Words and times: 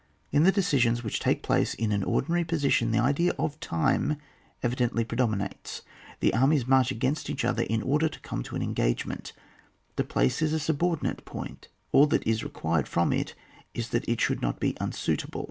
In 0.31 0.41
the 0.45 0.51
decisions 0.51 1.03
which 1.03 1.19
take 1.19 1.43
place 1.43 1.75
in 1.75 1.91
an 1.91 2.03
ordinary 2.03 2.43
position, 2.43 2.89
the 2.89 2.97
idea 2.97 3.33
of 3.37 3.59
time 3.59 4.17
evi 4.63 4.73
dently 4.75 5.07
predominates; 5.07 5.83
the 6.21 6.33
armies 6.33 6.65
march 6.65 6.89
against 6.89 7.29
each 7.29 7.45
other 7.45 7.61
in 7.61 7.83
order 7.83 8.09
to 8.09 8.19
come 8.21 8.41
to 8.41 8.55
an 8.55 8.63
engagement: 8.63 9.31
the 9.97 10.03
place 10.03 10.41
is 10.41 10.53
a 10.55 10.73
subordi 10.73 11.03
nate 11.03 11.23
point, 11.23 11.67
all 11.91 12.07
that 12.07 12.25
is 12.25 12.43
required 12.43 12.87
from 12.87 13.13
it 13.13 13.35
is 13.75 13.89
that 13.89 14.09
it 14.09 14.19
should 14.19 14.41
not 14.41 14.59
be 14.59 14.75
unsuitable. 14.81 15.39